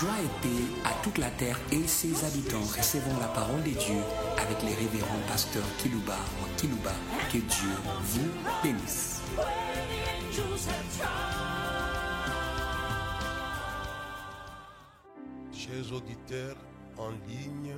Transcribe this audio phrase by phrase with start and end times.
[0.00, 2.58] Joie et paix à toute la terre et ses habitants.
[2.76, 4.00] Recevons la parole de Dieu
[4.36, 6.90] avec les révérends pasteurs Kilouba ou Kilouba.
[7.30, 7.70] Que Dieu
[8.02, 8.28] vous
[8.60, 9.22] bénisse.
[15.52, 16.56] Chers auditeurs
[16.98, 17.76] en ligne,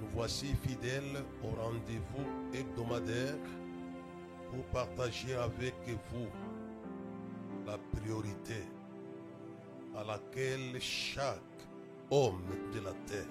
[0.00, 3.34] nous voici fidèles au rendez-vous hebdomadaire
[4.50, 5.74] pour partager avec
[6.12, 6.28] vous
[7.66, 8.62] la priorité
[9.96, 11.40] à laquelle chaque
[12.10, 13.26] homme de la terre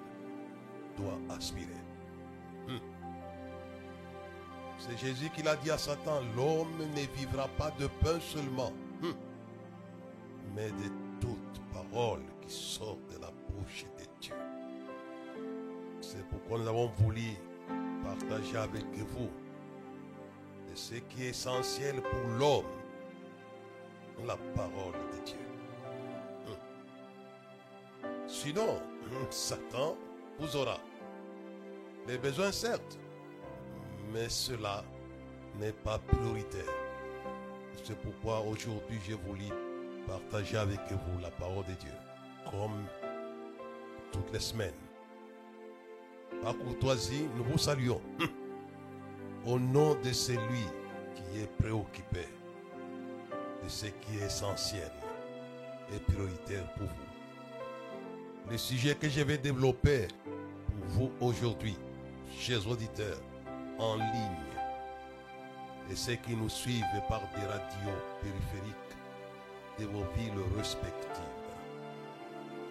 [0.97, 1.67] doit aspirer.
[2.67, 2.79] Hmm.
[4.77, 8.71] C'est Jésus qui l'a dit à Satan, l'homme ne vivra pas de pain seulement,
[9.01, 9.13] hmm,
[10.55, 14.35] mais de toute parole qui sort de la bouche de Dieu.
[16.01, 17.37] C'est pourquoi nous avons voulu
[18.03, 19.29] partager avec vous
[20.75, 22.65] ce qui est essentiel pour l'homme,
[24.25, 25.42] la parole de Dieu.
[28.27, 28.81] Sinon,
[29.29, 29.97] Satan
[30.39, 30.79] vous aura
[32.07, 32.97] les besoins certes,
[34.11, 34.83] mais cela
[35.59, 36.73] n'est pas prioritaire.
[37.83, 39.45] C'est pourquoi aujourd'hui j'ai voulu
[40.07, 41.91] partager avec vous la parole de Dieu,
[42.49, 42.85] comme
[44.11, 44.73] toutes les semaines.
[46.41, 48.01] Par courtoisie, nous vous saluons
[49.45, 50.65] au nom de celui
[51.15, 52.27] qui est préoccupé
[53.63, 54.91] de ce qui est essentiel
[55.93, 57.12] et prioritaire pour vous.
[58.49, 60.07] Le sujet que je vais développer
[60.65, 61.77] pour vous aujourd'hui,
[62.37, 63.21] chers auditeurs,
[63.79, 64.43] en ligne,
[65.89, 68.75] et ceux qui nous suivent par des radios périphériques
[69.79, 71.23] de vos villes respectives.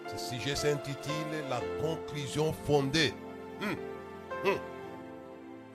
[0.07, 1.13] Ce sujet s'intitule
[1.49, 3.13] La conclusion fondée.
[3.61, 3.75] Hum,
[4.45, 4.57] hum,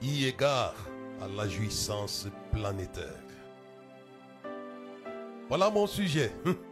[0.01, 0.75] y égard
[1.21, 3.23] à la jouissance planétaire.
[5.49, 6.31] Voilà mon sujet.
[6.45, 6.68] Hum, hum, hum,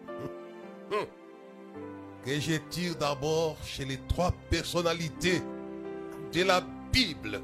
[2.28, 5.42] Que je tire d'abord chez les trois personnalités
[6.34, 6.60] de la
[6.92, 7.40] Bible.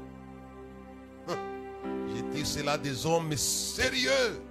[1.26, 1.36] Hum,
[2.14, 4.42] Je tire cela des hommes sérieux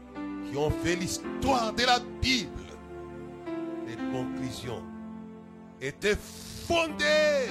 [0.49, 2.49] qui ont fait l'histoire de la Bible.
[3.85, 4.81] Les conclusions
[5.79, 6.17] étaient
[6.67, 7.49] fondées.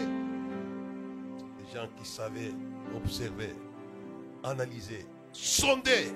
[1.60, 2.52] Des gens qui savaient
[2.96, 3.54] observer,
[4.42, 6.10] analyser, sonder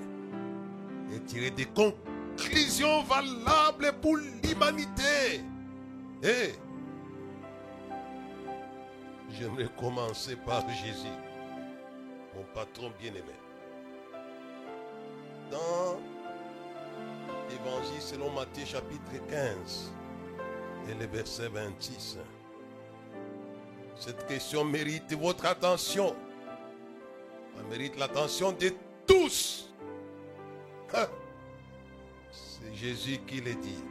[1.15, 5.45] et tirer des conclusions valables pour l'humanité.
[6.23, 6.51] Et
[9.31, 11.07] j'aimerais commencer par Jésus,
[12.35, 13.33] mon patron bien-aimé.
[15.51, 15.99] Dans
[17.49, 19.91] l'Évangile selon Matthieu chapitre 15
[20.89, 22.17] et le verset 26,
[23.99, 26.15] cette question mérite votre attention.
[27.57, 28.73] Elle mérite l'attention de
[29.05, 29.71] tous.
[32.31, 33.83] C'est Jésus qui le dit.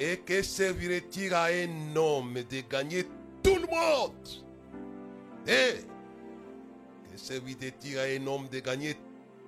[0.00, 3.06] Et que servirait-il à un homme de gagner
[3.42, 4.28] tout le monde.
[5.46, 5.84] Et
[7.10, 8.96] que servirait-il à un homme de gagner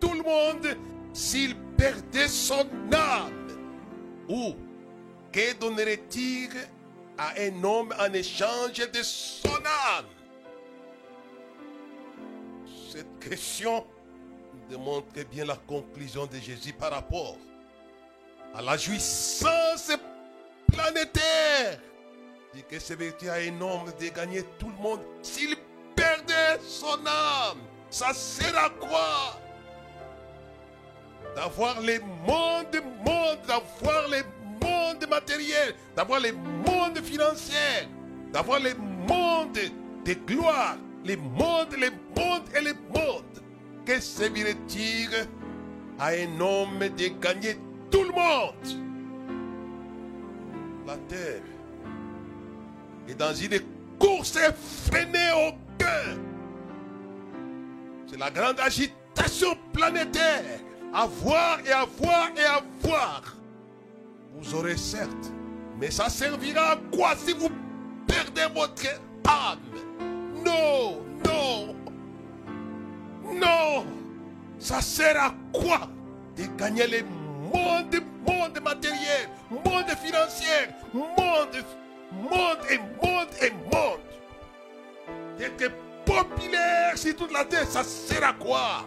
[0.00, 0.76] tout le monde
[1.12, 3.48] s'il perdait son âme
[4.28, 4.54] Ou
[5.32, 6.50] que donnerait-il
[7.18, 10.06] à un homme en échange de son âme.
[12.90, 13.86] Cette question
[14.68, 17.36] démontre bien la conclusion de Jésus par rapport
[18.54, 19.92] à la jouissance
[22.68, 25.56] que c'est vérité à un homme de gagner tout le monde s'il
[25.94, 27.58] perdait son âme.
[27.90, 29.40] Ça sert à quoi?
[31.36, 34.22] D'avoir les mondes, mondes, d'avoir les
[34.62, 37.88] mondes matériels, d'avoir les mondes financiers,
[38.32, 39.58] d'avoir les mondes
[40.04, 43.42] de gloire, les mondes, les mondes et les mondes.
[43.84, 45.10] Que servirait-il
[45.98, 47.58] à un homme de gagner
[47.90, 48.84] tout le monde
[50.86, 51.53] La terre
[53.08, 53.60] est dans une
[53.98, 56.16] course effrénée au cœur.
[58.06, 60.42] C'est la grande agitation planétaire.
[60.92, 63.36] Avoir et avoir et avoir.
[64.36, 65.32] Vous aurez certes,
[65.80, 67.50] mais ça servira à quoi si vous
[68.06, 68.86] perdez votre
[69.26, 69.58] âme?
[70.44, 71.74] Non, non,
[73.32, 73.86] non.
[74.58, 75.88] Ça sert à quoi
[76.36, 81.64] de gagner les mondes, mondes matériels, mondes financiers, mondes,
[82.22, 84.00] monde et monde et monde.
[85.38, 85.72] D'être
[86.04, 88.84] populaire sur toute la terre, ça sert à quoi?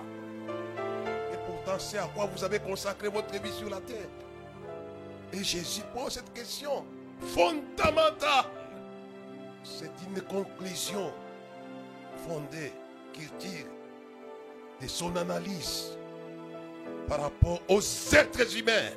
[1.33, 4.07] Et pourtant, c'est à quoi vous avez consacré votre vie sur la terre?
[5.33, 6.85] Et Jésus pose cette question
[7.21, 8.45] fondamentale.
[9.63, 11.11] C'est une conclusion
[12.25, 12.71] fondée
[13.11, 13.65] qu'il tire
[14.81, 15.97] de son analyse
[17.07, 18.91] par rapport aux êtres humains.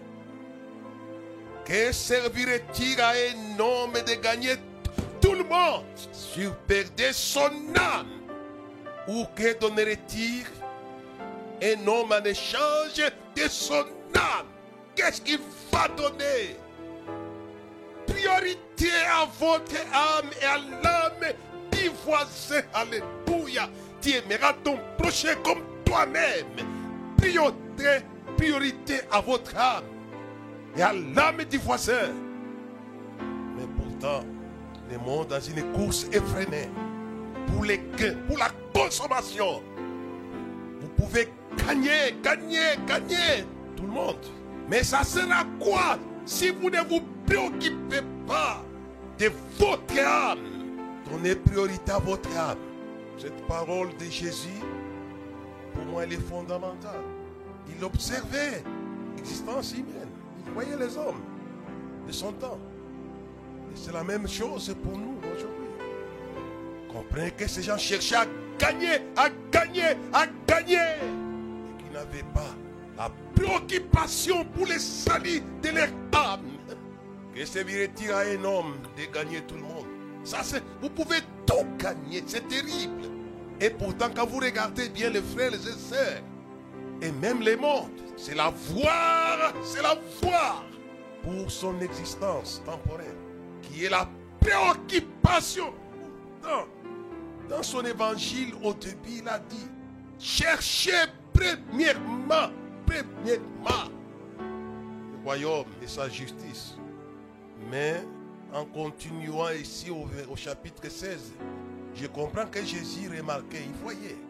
[1.71, 4.57] Que servirait-il à un homme de gagner
[5.21, 8.09] tout le monde, sur perdait son âme,
[9.07, 10.47] ou que donnerait-il
[11.63, 12.97] un homme en échange
[13.37, 13.85] de son
[14.17, 14.49] âme?
[14.97, 15.39] Qu'est-ce qu'il
[15.71, 16.57] va donner?
[18.05, 21.33] Priorité à votre âme et à l'âme
[21.71, 22.63] du voisin.
[22.75, 23.71] Alléluia.
[24.03, 26.67] Tu aimeras ton prochain comme toi-même.
[27.17, 28.01] Priorité,
[28.37, 29.85] priorité à votre âme
[30.77, 32.11] et à l'âme du voisin.
[33.57, 34.25] Mais pourtant,
[34.91, 36.69] le monde dans une course effrénée
[37.47, 39.63] pour les gains, pour la consommation.
[40.81, 41.29] Vous pouvez
[41.67, 43.45] gagner, gagner, gagner
[43.77, 44.27] tout le monde.
[44.69, 48.63] Mais ça sera quoi si vous ne vous préoccupez pas
[49.19, 50.39] de votre âme?
[51.11, 52.59] Donnez priorité à votre âme.
[53.19, 54.49] Cette parole de Jésus,
[55.75, 57.03] pour moi, elle est fondamentale.
[57.69, 58.63] Il observait
[59.17, 60.09] l'existence humaine.
[60.47, 61.23] Il voyait les hommes
[62.07, 62.59] de son temps.
[63.73, 65.61] Et c'est la même chose pour nous aujourd'hui.
[66.93, 68.27] Comprenez que ces gens cherchaient à
[68.59, 70.77] gagner, à gagner, à gagner.
[70.77, 72.55] Et qu'ils n'avaient pas
[72.97, 76.41] la préoccupation pour les salut de leur âme.
[77.35, 79.87] Que servirait-il à un homme de gagner tout le monde
[80.25, 83.05] Ça, c'est, vous pouvez tout gagner, c'est terrible.
[83.61, 86.23] Et pourtant, quand vous regardez bien les frères et les sœurs,
[87.03, 90.65] et même les mondes, c'est la voir, c'est la voir
[91.23, 93.17] pour son existence temporelle,
[93.63, 94.09] qui est la
[94.41, 95.73] préoccupation.
[97.49, 99.69] Dans, son évangile, au début, il a dit,
[100.19, 100.93] cherchez
[101.33, 102.53] premièrement,
[102.87, 103.91] premièrement,
[104.39, 106.77] le royaume et sa justice.
[107.71, 108.03] Mais
[108.53, 111.33] en continuant ici au chapitre 16,
[111.95, 114.30] je comprends que Jésus remarquait, il voyait.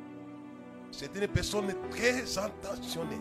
[0.91, 3.21] C'était une personne très intentionnée.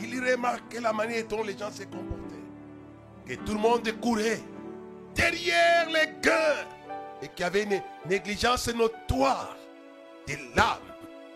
[0.00, 2.32] Il remarquait la manière dont les gens se comportaient.
[3.26, 4.40] Que tout le monde courait
[5.14, 6.66] derrière les cœurs
[7.20, 9.56] et qu'il y avait une négligence notoire
[10.26, 10.78] de l'âme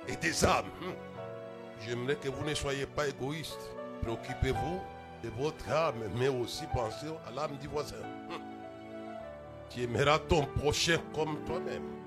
[0.09, 0.65] et des âmes.
[1.85, 3.71] J'aimerais que vous ne soyez pas égoïste.
[4.03, 4.81] Préoccupez-vous
[5.23, 7.97] de votre âme, mais aussi pensez à l'âme du voisin.
[9.71, 12.06] Tu aimeras ton prochain comme toi-même.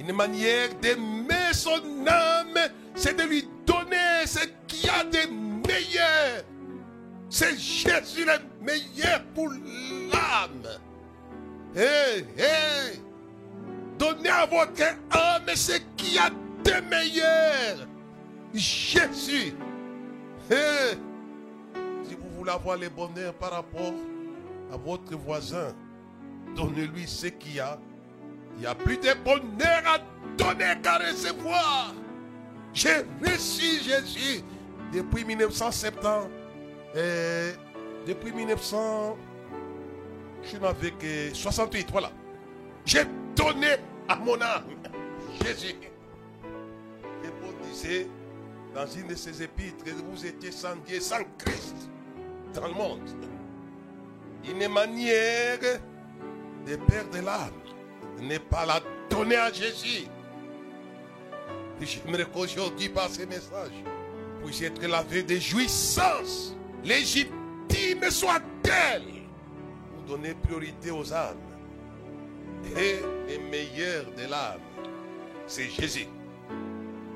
[0.00, 2.58] Une manière d'aimer son âme,
[2.94, 6.42] c'est de lui donner ce qu'il y a de meilleur.
[7.28, 10.66] C'est Jésus le meilleur pour l'âme.
[11.76, 12.98] Hé, hé,
[13.98, 17.86] donnez à votre âme ce qu'il y a de meilleur.
[18.54, 19.54] Jésus.
[20.50, 20.96] Hé,
[22.08, 23.92] si vous voulez avoir le bonheur par rapport
[24.72, 25.74] à votre voisin,
[26.56, 27.78] donnez-lui ce qu'il y a.
[28.60, 29.98] Il n'y a plus de bonheur à
[30.36, 31.94] donner qu'à recevoir.
[32.74, 34.42] J'ai reçu Jésus
[34.92, 36.28] depuis 1970.
[36.94, 37.52] Et
[38.06, 39.16] depuis 1900,
[40.42, 42.12] je n'avais que 68, voilà.
[42.84, 43.04] J'ai
[43.34, 43.76] donné
[44.06, 44.64] à mon âme
[45.42, 45.76] Jésus.
[47.24, 48.08] Et Paul disait
[48.74, 51.88] dans une de ses épîtres vous étiez sans Dieu, sans Christ
[52.52, 53.08] dans le monde.
[54.44, 55.58] Une manière
[56.66, 57.59] de perdre l'âme
[58.20, 60.06] n'est pas la donner à Jésus.
[61.80, 63.72] J'aimerais qu'aujourd'hui, par ce message,
[64.44, 69.02] puisse être lavé de jouissance légitime soit-elle.
[69.96, 71.36] Vous donnez priorité aux âmes.
[72.76, 72.96] Et
[73.28, 74.60] le meilleur de l'âme,
[75.46, 76.06] c'est Jésus.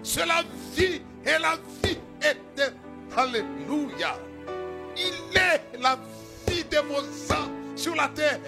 [0.03, 0.43] C'est la
[0.75, 2.75] vie et la vie est
[3.17, 4.19] Alléluia.
[4.97, 5.97] Il est la
[6.49, 8.41] vie de vos âmes sur la terre.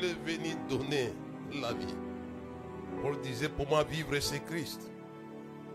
[0.00, 1.12] Il est venu donner
[1.60, 1.94] la vie.
[3.02, 4.90] Paul disait, pour moi, vivre, c'est Christ.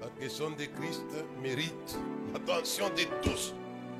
[0.02, 1.06] La question de Christ
[1.42, 1.98] mérite
[2.34, 3.54] l'attention de tous.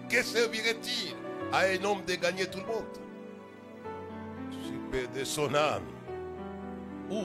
[0.10, 1.16] Que servirait-il
[1.52, 2.86] à un homme de gagner tout le monde?
[4.52, 5.84] Super de son âme.
[7.10, 7.24] Ou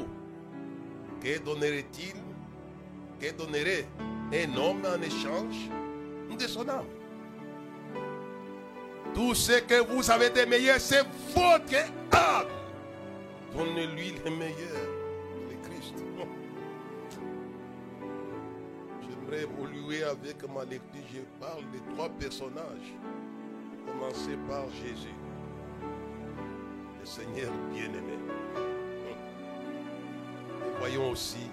[1.20, 2.14] que donnerait-il?
[3.20, 3.86] Que donnerait
[4.32, 5.68] un homme en échange
[6.36, 6.86] de son âme?
[9.14, 11.76] Tout ce que vous avez de meilleur, c'est votre
[12.12, 12.46] âme.
[13.56, 14.88] Donnez-lui le meilleur,
[15.48, 15.94] le Christ.
[19.02, 21.02] J'aimerais évoluer avec ma lecture.
[21.12, 22.94] Je parle de trois personnages.
[23.86, 25.14] Commencer par Jésus,
[27.00, 28.18] le Seigneur bien-aimé.
[30.66, 31.50] Et voyons aussi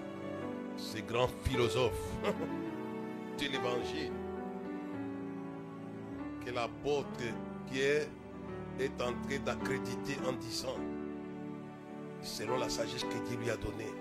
[0.76, 2.12] ces grands philosophes
[3.38, 4.12] de l'évangile
[6.44, 7.24] que l'apôtre
[7.70, 8.06] Pierre
[8.78, 10.76] est en train d'accréditer en disant
[12.26, 13.92] selon la sagesse que Dieu lui a donnée.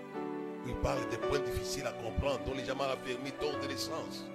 [0.67, 4.25] Il parle des points difficiles à comprendre, dont les gens m'ont affermi d'ordre de l'essence.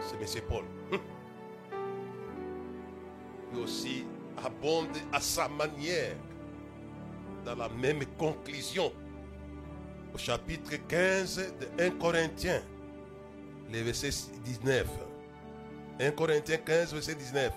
[0.00, 0.44] C'est M.
[0.48, 0.64] Paul.
[3.52, 4.04] Lui aussi
[4.44, 6.16] abonde à sa manière
[7.44, 8.92] dans la même conclusion.
[10.14, 12.62] Au chapitre 15 de 1 Corinthiens,
[13.72, 14.10] le verset
[14.44, 14.86] 19.
[16.00, 17.52] 1 Corinthiens 15, verset 19.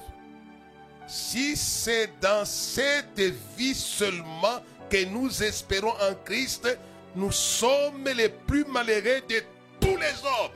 [1.08, 3.20] Si c'est dans cette
[3.58, 6.68] vie seulement que nous espérons en Christ,
[7.15, 9.42] nous sommes les plus malheureux de
[9.80, 10.51] tous les hommes.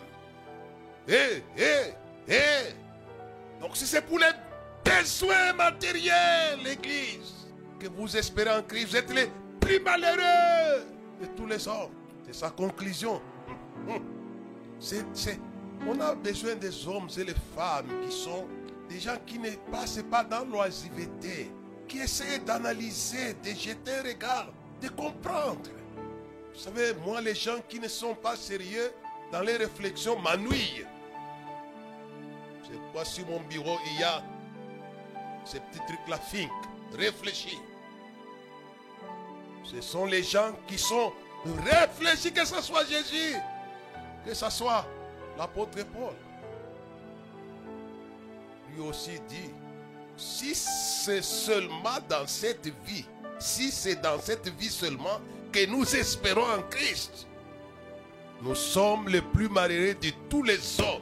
[1.08, 1.94] Eh, eh,
[2.28, 3.62] eh.
[3.62, 4.32] Donc si c'est pour les
[4.84, 7.48] besoins matériels, l'Église,
[7.80, 10.86] que vous espérez en Christ, vous êtes les plus malheureux
[11.22, 11.92] de tous les hommes.
[12.26, 13.22] C'est sa conclusion.
[14.80, 15.40] C'est,
[15.88, 18.48] on a besoin des hommes et des femmes qui sont
[18.90, 21.52] des gens qui ne passent pas dans l'oisiveté,
[21.90, 24.48] qui essaient d'analyser, de jeter un regard,
[24.82, 25.70] de comprendre.
[26.54, 28.94] Vous savez, moi, les gens qui ne sont pas sérieux
[29.32, 30.86] dans les réflexions m'ennuient.
[32.64, 34.24] C'est quoi sur mon bureau, il y a
[35.44, 36.52] ces petits trucs-là, think,
[36.96, 37.60] réfléchis.
[39.64, 41.12] Ce sont les gens qui sont
[41.66, 43.36] réfléchis, que ce soit Jésus,
[44.26, 44.86] que ce soit
[45.38, 46.14] l'apôtre Paul.
[48.74, 49.50] Lui aussi dit,
[50.20, 53.06] si c'est seulement dans cette vie,
[53.40, 55.22] si c'est dans cette vie seulement
[55.52, 57.26] que nous espérons en Christ,
[58.42, 61.02] nous sommes les plus malheureux de tous les hommes.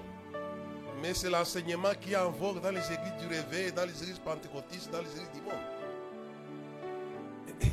[1.01, 4.19] Mais c'est l'enseignement qui est en vogue dans les églises du réveil, dans les églises
[4.23, 5.53] pentecôtistes, dans les églises du monde.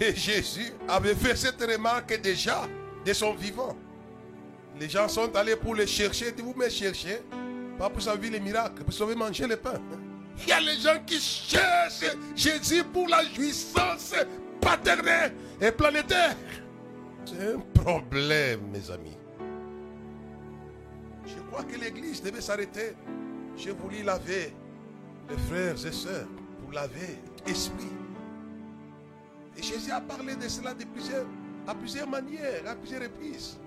[0.00, 2.66] Et Jésus avait fait cette remarque déjà
[3.04, 3.76] de son vivant.
[4.78, 6.32] Les gens sont allés pour le chercher.
[6.32, 7.22] vous me cherchez,
[7.78, 9.80] pas pour sauver les miracles, pour sauver manger le pain.
[10.42, 14.14] Il y a les gens qui cherchent Jésus pour la jouissance
[14.60, 16.36] paternelle et planétaire.
[17.24, 19.16] C'est un problème, mes amis.
[21.26, 22.94] Je crois que l'Église devait s'arrêter.
[23.56, 24.54] Je voulais laver
[25.28, 26.26] les frères et sœurs
[26.60, 27.92] pour laver l'esprit.
[29.56, 31.26] Et Jésus a parlé de cela de plusieurs,
[31.66, 33.58] à plusieurs manières, à plusieurs reprises.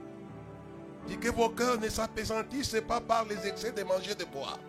[1.07, 4.59] Dit que vos cœurs ne s'apaisantissent pas par les excès de manger de boire.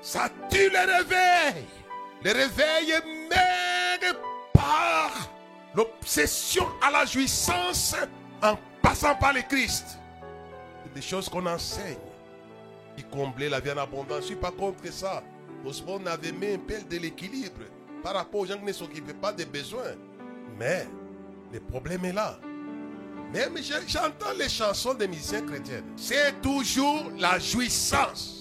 [0.00, 1.64] Ça tue le réveil.
[2.24, 2.92] Le réveil
[3.28, 4.14] mène
[4.52, 5.12] par
[5.74, 7.94] l'obsession à la jouissance
[8.42, 9.98] en passant par le Christ.
[10.84, 11.96] C'est des choses qu'on enseigne.
[12.96, 14.16] Qui combler la vie en abondance.
[14.16, 15.22] Je ne suis pas contre ça.
[15.64, 17.62] Osborne avait mis un peu de l'équilibre
[18.02, 19.94] par rapport aux gens qui ne s'occupaient pas des besoins.
[20.58, 20.86] Mais
[21.52, 22.38] le problème est là.
[23.32, 25.82] Même j'entends les chansons des musiciens chrétiens.
[25.96, 28.39] C'est toujours la jouissance.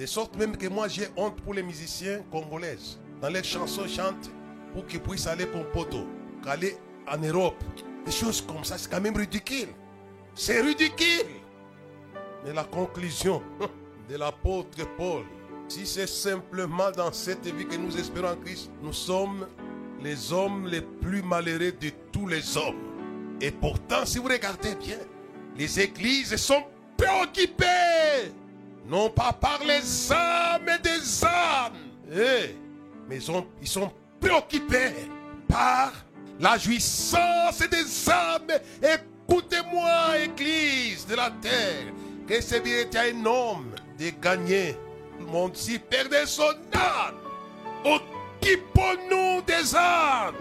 [0.00, 2.98] De sorte même que moi j'ai honte pour les musiciens congolaises.
[3.20, 4.30] Dans les chansons, chantent
[4.72, 6.06] pour qu'ils puissent aller pour Poto,
[6.46, 7.62] aller en Europe.
[8.06, 9.68] Des choses comme ça, c'est quand même ridicule.
[10.34, 11.26] C'est ridicule.
[12.42, 13.42] Mais la conclusion
[14.08, 15.24] de l'apôtre Paul,
[15.68, 19.48] si c'est simplement dans cette vie que nous espérons en Christ, nous sommes
[20.02, 23.36] les hommes les plus malheureux de tous les hommes.
[23.38, 24.96] Et pourtant, si vous regardez bien,
[25.58, 26.64] les églises sont
[26.96, 28.32] préoccupées,
[28.90, 31.72] non pas par les âmes des âmes,
[32.12, 32.56] eh,
[33.08, 33.18] mais
[33.62, 34.90] ils sont préoccupés
[35.48, 35.92] par
[36.40, 38.58] la jouissance des âmes.
[38.82, 41.92] Écoutez-moi, Église de la terre,
[42.26, 44.76] que c'est bien un homme de gagner
[45.20, 47.14] le monde si perdait son âme.
[47.84, 50.34] Occupons-nous des âmes.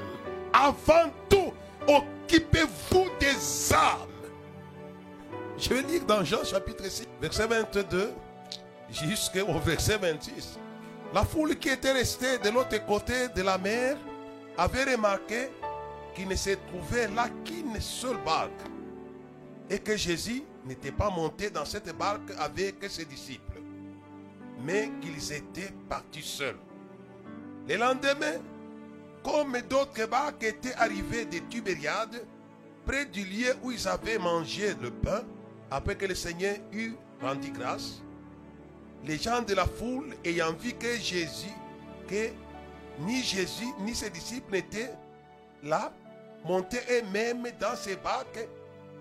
[0.51, 1.53] Avant tout,
[1.87, 4.09] occupez-vous des âmes.
[5.55, 8.11] Je vais lire dans Jean chapitre 6, verset 22
[8.91, 10.59] jusqu'au verset 26.
[11.13, 13.97] La foule qui était restée de l'autre côté de la mer
[14.57, 15.49] avait remarqué
[16.13, 18.51] qu'il ne se trouvait là qu'une seule barque
[19.69, 23.61] et que Jésus n'était pas monté dans cette barque avec ses disciples,
[24.63, 26.57] mais qu'ils étaient partis seuls.
[27.67, 28.39] Le lendemain,
[29.23, 32.23] comme d'autres barques étaient arrivées de Tibériade,
[32.85, 35.21] près du lieu où ils avaient mangé le pain,
[35.71, 38.01] après que le Seigneur eut rendu grâce,
[39.05, 41.53] les gens de la foule ayant vu que Jésus,
[42.07, 42.29] que
[42.99, 44.93] ni Jésus ni ses disciples n'étaient
[45.63, 45.91] là,
[46.45, 48.47] montaient eux-mêmes dans ces barques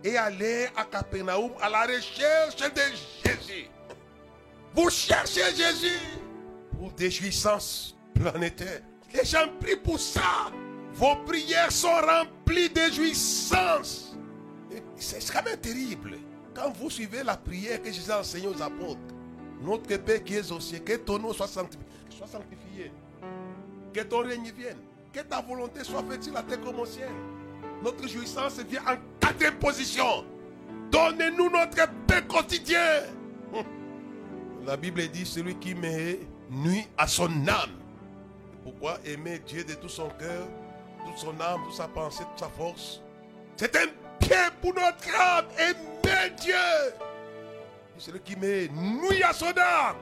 [0.04, 2.80] et allaient à Capernaum à la recherche de
[3.24, 3.68] Jésus.
[4.74, 5.98] Vous cherchez Jésus
[6.78, 8.82] pour des jouissances planétaires.
[9.12, 10.52] Les gens prient pour ça.
[10.92, 14.16] Vos prières sont remplies de jouissances.
[14.96, 16.18] C'est quand même terrible.
[16.54, 19.00] Quand vous suivez la prière que Jésus a enseignée aux apôtres,
[19.62, 22.92] notre Père qui est au ciel, que ton nom soit sanctifié.
[23.92, 24.78] Que ton règne vienne.
[25.12, 27.08] Que ta volonté soit faite sur la terre comme au ciel.
[27.82, 30.24] Notre jouissance vient en quatrième position.
[30.90, 33.02] Donnez-nous notre paix quotidien.
[34.66, 37.70] La Bible dit celui qui met nuit à son âme.
[38.62, 40.46] Pourquoi aimer Dieu de tout son cœur,
[41.06, 43.00] toute son âme, toute sa pensée, toute sa force?
[43.56, 43.86] C'est un
[44.20, 45.46] bien pour notre âme.
[45.58, 46.54] Aimez Dieu.
[47.98, 49.96] C'est celui qui nuit à son âme.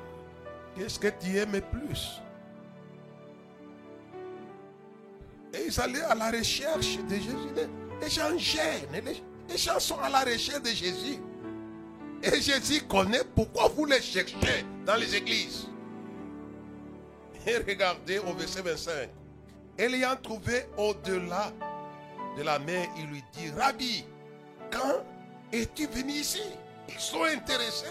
[0.77, 2.21] Qu'est-ce que tu aimes plus?
[5.55, 7.69] Et ils allaient à la recherche de Jésus.
[8.01, 9.03] Les gens gênent.
[9.49, 11.19] Les gens sont à la recherche de Jésus.
[12.23, 15.67] Et Jésus connaît pourquoi vous les cherchez dans les églises.
[17.47, 19.09] Et regardez au verset 25.
[19.79, 21.51] Ayant trouvé au-delà
[22.37, 24.05] de la mer, il lui dit, Rabbi,
[24.71, 25.03] quand
[25.51, 26.43] es-tu venu ici?
[26.89, 27.87] Ils sont intéressés.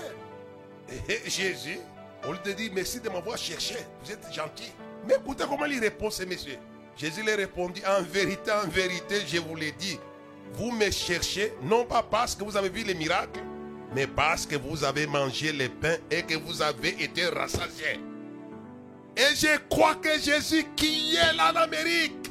[1.09, 1.79] Et Jésus,
[2.27, 4.71] on lui dit, merci de m'avoir cherché, vous êtes gentil.
[5.07, 6.57] Mais écoutez comment il répond ces messieurs.
[6.95, 9.99] Jésus leur répondit, en vérité, en vérité, je vous l'ai dit,
[10.53, 13.41] vous me cherchez, non pas parce que vous avez vu les miracles,
[13.93, 17.99] mais parce que vous avez mangé les pains et que vous avez été rassasiés.
[19.17, 22.29] Et je crois que Jésus qui est là en Amérique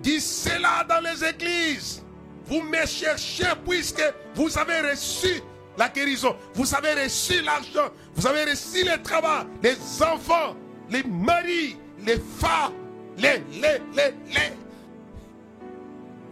[0.00, 2.02] dit cela dans les églises.
[2.44, 4.02] Vous me cherchez puisque
[4.34, 5.42] vous avez reçu
[5.76, 10.56] la guérison, vous avez reçu l'argent, vous avez reçu le travail, les enfants,
[10.90, 12.72] les maris, les femmes,
[13.18, 14.52] les, les, les, les.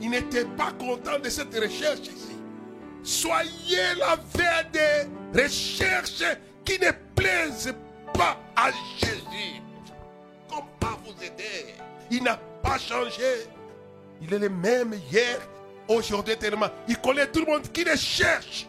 [0.01, 2.37] Il n'était pas content de cette recherche ici.
[3.03, 6.25] Soyez la veille des recherches
[6.65, 7.75] qui ne plaisent
[8.15, 9.61] pas à Jésus.
[10.49, 11.75] Comment vous aider
[12.11, 13.47] Il n'a pas changé.
[14.23, 15.39] Il est le même hier,
[15.87, 16.69] aujourd'hui tellement.
[16.89, 18.67] Il connaît tout le monde qui le cherche.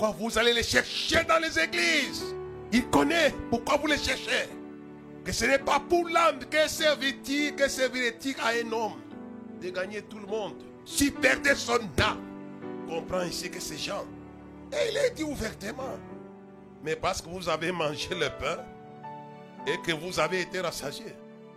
[0.00, 2.34] Pourquoi vous allez les chercher dans les églises
[2.72, 4.48] Il connaît pourquoi vous les cherchez.
[5.22, 8.98] Que ce n'est pas pour l'âme que servit-il, que servirait-il à un homme
[9.60, 10.54] de gagner tout le monde.
[10.86, 12.18] Si perdait son âme,
[12.88, 14.06] comprend ici que ces gens,
[14.72, 15.98] et il est dit ouvertement,
[16.82, 18.64] mais parce que vous avez mangé le pain
[19.66, 21.14] et que vous avez été rassasié.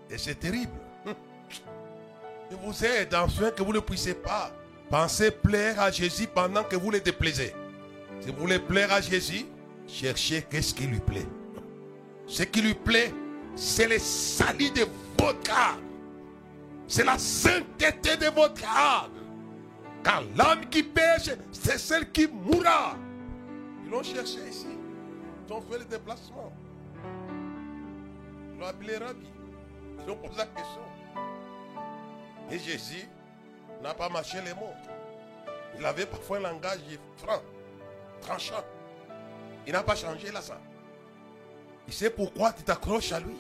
[0.10, 0.74] Et c'est terrible.
[2.52, 4.52] Je vous aide enfin que vous ne puissiez pas
[4.90, 7.54] penser plaire à Jésus pendant que vous le déplaisez.
[8.24, 9.46] Si vous voulez plaire à Jésus,
[9.86, 11.28] cherchez qu'est-ce qui lui plaît.
[12.26, 13.14] Ce qui lui plaît,
[13.54, 14.88] c'est le salut de
[15.20, 15.82] votre âme.
[16.88, 19.12] C'est la sainteté de votre âme.
[20.06, 22.96] Car l'âme qui pêche, c'est celle qui mourra.
[23.84, 24.68] Ils l'ont cherché ici.
[25.46, 26.54] Ils ont fait le déplacement.
[28.54, 29.28] Ils l'ont appelé Rabbi.
[30.02, 30.82] Ils ont posé la question.
[32.50, 33.06] Et Jésus
[33.82, 34.74] n'a pas marché les mots.
[35.78, 36.80] Il avait parfois un langage
[37.18, 37.42] franc,
[38.24, 38.64] tranchant.
[39.68, 40.60] Il n'a pas changé là ça.
[41.88, 43.36] Il sait pourquoi tu t'accroches à lui.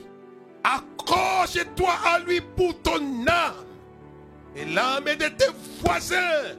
[0.64, 3.66] Accroche-toi à lui pour ton âme
[4.56, 6.56] et l'âme de tes voisins.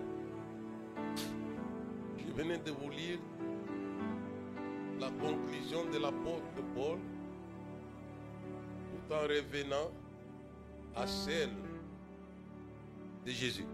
[2.19, 3.19] Je venais de vous lire
[5.01, 6.43] la conclusion de l'apôtre
[6.75, 6.99] Paul
[8.91, 9.91] tout en revenant
[10.97, 11.51] à celle
[13.25, 13.67] de Jésus.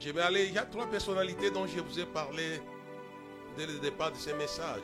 [0.00, 2.60] Je vais aller, il y a trois personnalités dont je vous ai parlé
[3.66, 4.82] le départ de ce message.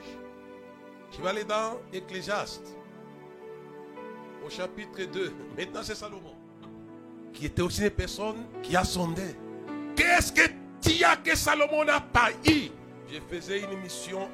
[1.12, 2.76] Je vais aller dans Ecclésiaste,
[4.44, 5.32] au chapitre 2.
[5.56, 6.34] Maintenant, c'est Salomon,
[7.32, 9.36] qui était aussi une personne qui a sondé.
[9.96, 12.68] Qu'est-ce que tu as que Salomon n'a pas eu
[13.10, 14.28] Je faisais une mission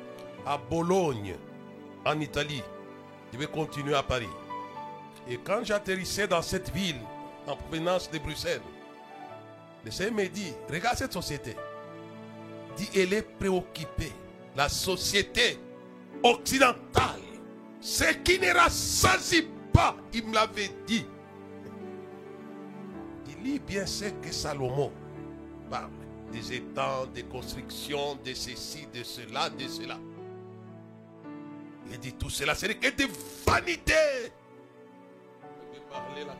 [0.46, 1.36] à Bologne,
[2.04, 2.62] en Italie.
[3.32, 4.28] Je vais continuer à Paris.
[5.28, 7.00] Et quand j'atterrissais dans cette ville,
[7.46, 8.62] en provenance de Bruxelles,
[9.84, 11.56] le Seigneur me dit, regarde cette société.
[12.76, 14.12] Dit, elle est préoccupée.
[14.56, 15.58] La société
[16.22, 17.20] occidentale,
[17.80, 21.06] ce qui ne rassasie pas, il me l'avait dit.
[23.28, 24.92] Il lit bien ce que Salomon
[25.70, 25.90] parle.
[26.32, 29.98] Des étangs, des constructions, de ceci, de cela, de cela.
[31.90, 33.08] Il dit tout cela, c'est que des
[33.44, 34.30] vanités.
[35.72, 36.36] Je vais parler là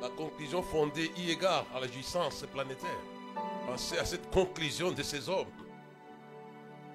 [0.00, 2.88] la conclusion fondée y égard à la jouissance planétaire.
[3.66, 5.46] Pensez à cette conclusion de ces hommes.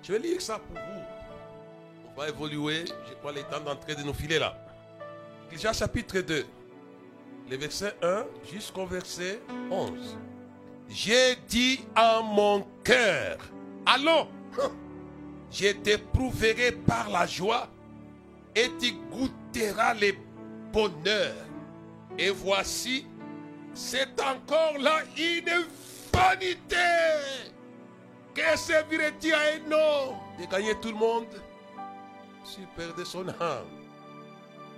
[0.05, 1.01] Je vais lire ça pour vous.
[2.07, 2.85] On va évoluer.
[3.09, 4.55] Je crois le temps d'entrer de nous filer là.
[5.49, 6.45] Déjà chapitre 2.
[7.49, 9.41] Le verset 1 jusqu'au verset
[9.71, 10.15] 11.
[10.89, 13.37] J'ai dit à mon cœur,
[13.83, 14.27] allons,
[15.51, 17.67] je t'éprouverai par la joie
[18.55, 20.15] et tu goûteras les
[20.71, 21.33] bonheurs
[22.17, 23.07] et voici,
[23.73, 25.65] c'est encore là une
[26.13, 27.54] vanité.
[28.35, 30.17] Que servirait-il à un homme?
[30.37, 31.41] De gagner tout le monde.
[32.43, 33.65] Super de son âme.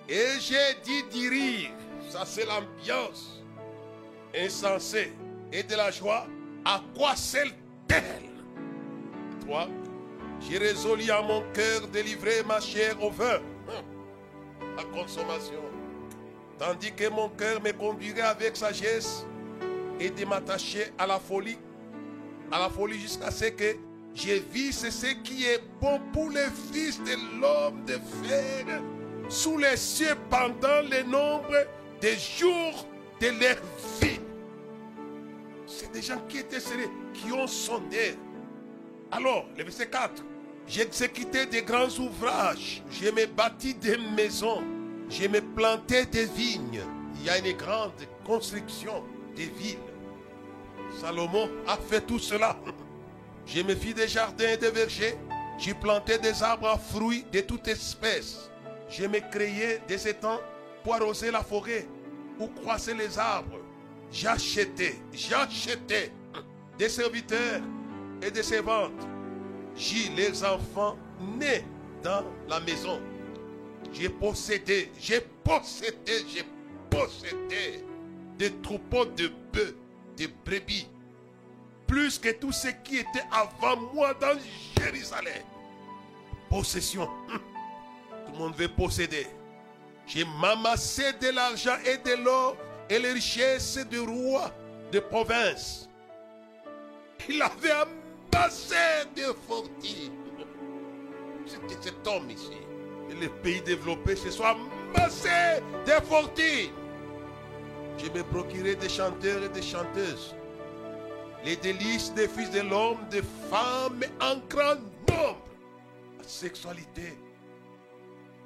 [0.08, 1.72] Et j'ai dit d'y rire,
[2.08, 3.41] ça c'est l'ambiance.
[4.38, 5.12] Insensée
[5.52, 6.28] et de la joie.
[6.63, 8.30] À quoi sert-elle?
[9.46, 9.67] Toi,
[10.39, 13.39] j'ai résolu à mon cœur de livrer ma chair au vin,
[14.76, 15.62] la consommation.
[16.60, 19.26] Tandis que mon cœur me conduirait avec sagesse
[20.00, 21.58] et de m'attacher à la folie,
[22.52, 23.76] à la folie jusqu'à ce que
[24.26, 28.82] vu c'est ce qui est bon pour les fils de l'homme de faire
[29.30, 31.68] sous les cieux pendant le nombre
[32.02, 32.88] des jours
[33.20, 33.58] de leur
[34.02, 34.20] vie.
[35.66, 38.16] C'est des gens qui étaient serrés, qui ont sondé.
[39.12, 40.24] Alors, le verset 4.
[40.68, 42.84] J'ai exécuté des grands ouvrages.
[42.90, 44.64] J'ai me bâti des maisons.
[45.10, 46.82] J'ai me planté des vignes.
[47.16, 47.92] Il y a une grande
[48.26, 49.04] construction
[49.36, 49.78] des villes.
[51.00, 52.58] Salomon a fait tout cela.
[53.46, 55.16] J'ai me fis des jardins et des vergers.
[55.58, 58.50] J'ai planté des arbres à fruits de toute espèce.
[58.90, 60.40] J'ai me créé des étangs
[60.84, 61.88] pour arroser la forêt,
[62.38, 63.60] pour croiser les arbres.
[64.12, 64.96] J'ai acheté
[66.78, 67.62] des serviteurs
[68.22, 68.92] et des servantes.
[69.76, 70.98] J'ai les enfants
[71.40, 71.64] nés
[72.04, 73.00] dans la maison.
[73.94, 76.44] J'ai possédé, j'ai possédé, j'ai
[76.90, 77.84] possédé
[78.38, 79.76] des troupeaux de bœufs,
[80.18, 80.88] de brebis,
[81.86, 84.38] plus que tout ce qui était avant moi dans
[84.78, 85.44] Jérusalem.
[86.50, 87.08] Possession.
[87.28, 89.28] Tout le monde veut posséder.
[90.06, 92.56] J'ai m'amassé de l'argent et de l'or
[92.90, 94.52] et les richesses du roi
[94.92, 95.90] de province.
[97.28, 97.72] Il avait
[98.34, 98.76] amassé
[99.16, 100.12] de fortitudes.
[101.46, 102.58] C'était cet homme ici.
[103.10, 106.72] Et les pays développés se sont amassés de fortitudes.
[107.98, 110.36] Je me procurais des chanteurs et des chanteuses.
[111.44, 114.76] Les délices des fils de l'homme, des femmes en grand
[115.10, 115.42] nombre.
[116.18, 117.18] La sexualité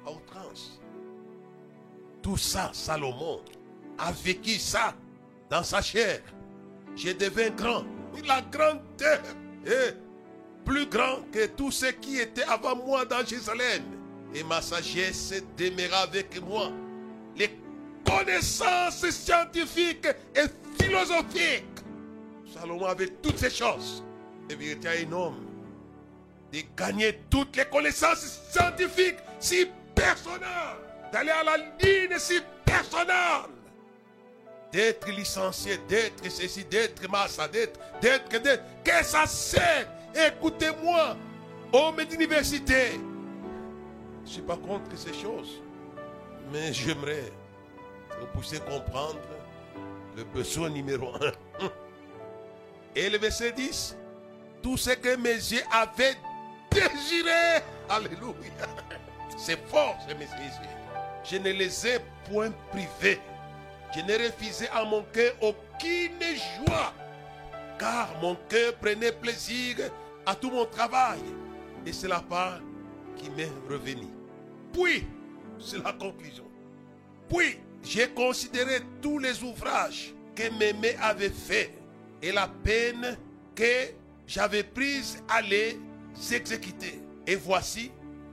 [0.06, 0.80] à outrance.
[2.22, 3.40] Tout ça, Salomon
[3.98, 4.94] a vécu ça
[5.50, 6.22] dans sa chair.
[6.96, 7.84] Je deviens grand.
[8.26, 9.22] La grandeur
[9.66, 9.96] est
[10.64, 13.82] plus grand que tout ce qui était avant moi dans Jérusalem.
[14.34, 16.70] Et ma sagesse demeura avec moi.
[18.04, 21.64] Connaissances scientifiques et philosophiques.
[22.52, 24.02] Salomon avait toutes ces choses.
[24.50, 25.46] Et il était un homme
[26.52, 30.76] de gagner toutes les connaissances scientifiques si personnelles,
[31.12, 33.50] d'aller à la ligne si personnelle,
[34.70, 38.64] d'être licencié, d'être ceci, d'être massa, d'être, d'être, d'être.
[38.84, 39.88] Que ça sert?
[40.14, 41.16] Écoutez-moi,
[41.72, 42.92] homme d'université.
[44.24, 45.62] Je ne suis pas contre ces choses,
[46.52, 47.32] mais j'aimerais
[48.20, 49.20] vous puissiez comprendre
[50.16, 51.66] le besoin numéro un.
[52.94, 53.96] Et le verset 10,
[54.62, 56.16] tout ce que mes yeux avaient
[56.70, 58.34] désiré, alléluia,
[59.36, 60.72] c'est fort, mes yeux.
[61.24, 61.98] Je ne les ai
[62.30, 63.20] point privés.
[63.94, 66.20] Je n'ai refusé à mon cœur aucune
[66.66, 66.92] joie,
[67.78, 69.76] car mon cœur prenait plaisir
[70.26, 71.20] à tout mon travail.
[71.84, 72.60] Et c'est la part
[73.16, 74.08] qui m'est revenue.
[74.72, 75.06] Puis,
[75.58, 76.44] c'est la conclusion.
[77.28, 81.72] Puis, j'ai considéré tous les ouvrages que Mémé avait faits
[82.22, 83.16] et la peine
[83.54, 83.92] que
[84.26, 85.78] j'avais prise à les
[86.32, 87.00] exécuter.
[87.26, 87.90] Et voici,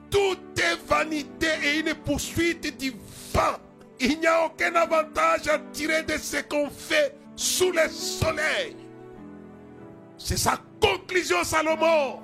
[0.10, 2.92] tout est vanité et une poursuite du
[3.34, 3.58] vent.
[4.00, 8.76] Il n'y a aucun avantage à tirer de ce qu'on fait sous le soleil.
[10.18, 12.20] C'est sa conclusion, Salomon.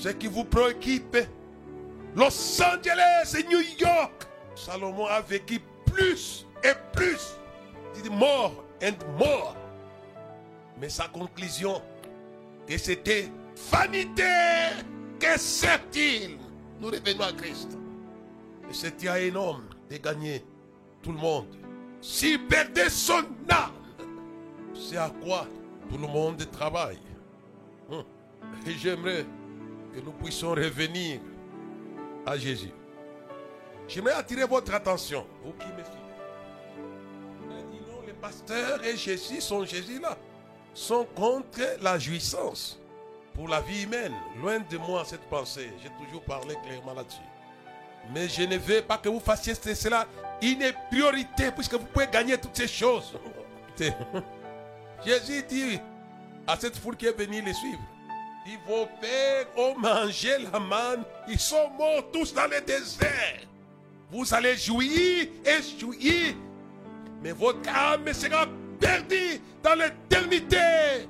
[0.00, 1.16] Ce qui vous préoccupe,
[2.16, 4.24] Los Angeles et New York.
[4.56, 7.38] Salomon a vécu plus et plus.
[7.96, 9.56] Il dit more and more.
[10.80, 11.80] Mais sa conclusion,
[12.66, 13.28] que c'était
[13.70, 14.22] vanité,
[15.20, 16.38] que c'est-il
[16.80, 17.78] Nous revenons à Christ.
[18.68, 20.44] Et c'était homme de gagner
[21.02, 21.46] tout le monde.
[22.00, 23.72] Si perdait son âme,
[24.74, 25.46] c'est à quoi
[25.90, 26.98] tout le monde travaille.
[27.90, 28.04] Hum.
[28.66, 29.24] Et j'aimerais
[29.94, 31.20] que nous puissions revenir
[32.26, 32.72] à Jésus.
[33.86, 35.26] J'aimerais attirer votre attention.
[38.24, 40.16] Dit pasteurs et Jésus sont Jésus là
[40.74, 42.78] sont contre la jouissance
[43.34, 44.12] pour la vie humaine.
[44.40, 45.70] Loin de moi cette pensée.
[45.82, 47.18] J'ai toujours parlé clairement là-dessus.
[48.12, 50.06] Mais je ne veux pas que vous fassiez cela
[50.42, 53.18] une priorité puisque vous pouvez gagner toutes ces choses.
[55.06, 55.80] Jésus dit
[56.46, 57.80] à cette foule qui est venue les suivre.
[58.46, 63.40] Il vos pères ont mangé la manne, ils sont morts tous dans le désert.
[64.10, 66.34] Vous allez jouir et jouir,
[67.24, 68.46] mais votre âme sera
[68.78, 71.08] perdu dans l'éternité.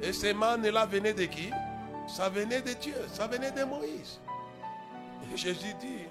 [0.00, 1.50] Et ces mannes-là venaient de qui?
[2.08, 4.18] Ça venait de Dieu, ça venait de Moïse.
[5.32, 6.06] Et Jésus dit,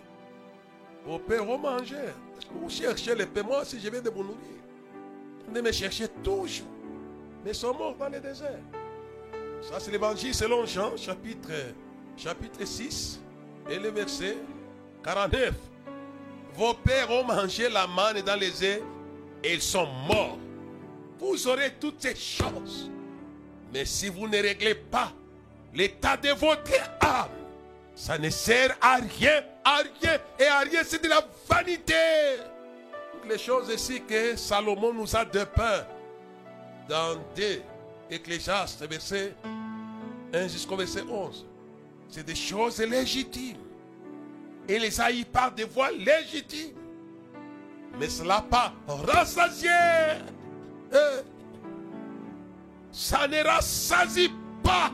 [1.03, 1.97] vos pères ont mangé.
[2.53, 4.37] Vous cherchez le paiement si je viens de vous nourrir?
[5.47, 6.67] Vous me chercher toujours.
[7.43, 8.59] Mais sont morts dans le désert.
[9.63, 11.51] Ça, c'est l'évangile selon Jean, chapitre,
[12.15, 13.19] chapitre 6,
[13.69, 14.37] et le verset
[15.03, 15.70] 49.
[16.55, 18.81] Vos pères ont mangé la manne dans les airs
[19.43, 20.37] et ils sont morts.
[21.19, 22.89] vous aurez toutes ces choses.
[23.73, 25.11] Mais si vous ne réglez pas
[25.73, 27.29] l'état de votre âme,
[27.95, 31.93] ça ne sert à rien, à rien et à rien, c'est de la vanité.
[33.13, 35.85] Toutes les choses ici que Salomon nous a dépeint
[36.89, 37.61] dans des
[38.09, 39.33] Ecclésiastes, verset
[40.33, 41.45] 1 jusqu'au verset 11,
[42.09, 43.57] c'est des choses légitimes.
[44.71, 46.77] Et les haïs par des voies légitimes.
[47.99, 49.69] Mais cela pas rassasié.
[50.93, 51.21] Euh,
[52.89, 54.31] ça ne rassasie
[54.63, 54.93] pas.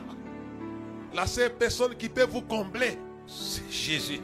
[1.14, 4.18] La seule personne qui peut vous combler, c'est Jésus.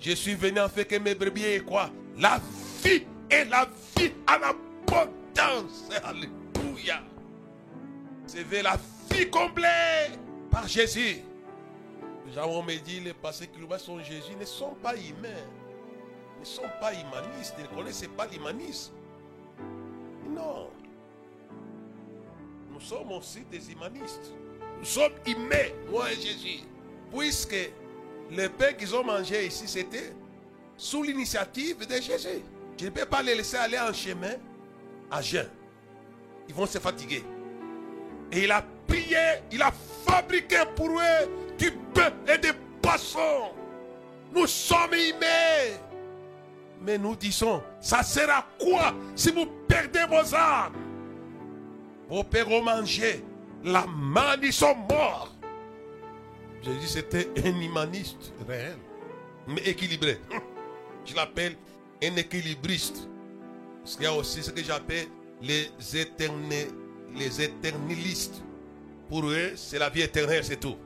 [0.00, 1.90] Je suis venu en fait que mes brebis aient quoi?
[2.16, 2.40] La
[2.82, 5.90] vie et la vie à l'abondance.
[6.02, 7.02] Alléluia.
[8.26, 8.78] C'est la
[9.10, 10.16] vie comblée
[10.50, 11.18] par Jésus.
[12.26, 15.44] Les gens vont me dit les passés qui sont Jésus ne sont pas humains.
[16.40, 17.54] Ne sont pas humanistes.
[17.58, 18.92] Ils ne connaissent pas l'humanisme.
[20.28, 20.70] Non.
[22.72, 24.32] Nous sommes aussi des humanistes.
[24.78, 26.64] Nous sommes humains, moi et Jésus.
[27.16, 27.70] Puisque
[28.30, 30.12] le pain qu'ils ont mangé ici, c'était
[30.76, 32.42] sous l'initiative de Jésus.
[32.78, 34.34] Je ne peux pas les laisser aller en chemin
[35.10, 35.48] à jeun.
[36.48, 37.24] Ils vont se fatiguer.
[38.32, 39.72] Et il a prié, il a
[40.04, 43.52] fabriqué pour eux du pain et des poissons.
[44.34, 45.78] Nous sommes humains.
[46.82, 50.74] Mais nous disons, ça sert à quoi si vous perdez vos âmes?
[52.08, 53.24] Vos pères ont mangé.
[53.64, 55.34] La manne, ils sont morts.
[56.62, 58.76] Jésus, c'était un humaniste réel,
[59.46, 60.20] mais équilibré.
[61.04, 61.56] Je l'appelle
[62.02, 63.08] un équilibriste.
[63.82, 65.06] Parce qu'il y a aussi ce que j'appelle
[65.40, 66.68] les, éternels,
[67.14, 68.42] les éternilistes.
[69.08, 70.76] Pour eux, c'est la vie éternelle, c'est tout.